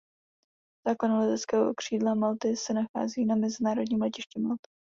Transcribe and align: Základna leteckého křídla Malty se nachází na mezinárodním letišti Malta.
Základna 0.87 1.19
leteckého 1.19 1.73
křídla 1.75 2.15
Malty 2.15 2.55
se 2.57 2.73
nachází 2.73 3.25
na 3.25 3.35
mezinárodním 3.35 4.01
letišti 4.01 4.39
Malta. 4.39 4.67